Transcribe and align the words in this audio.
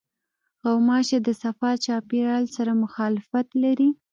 غوماشې 0.63 1.17
د 1.25 1.29
صفا 1.41 1.71
چاپېریال 1.85 2.43
سره 2.55 2.71
مخالفت 2.83 3.47
لري. 3.63 3.89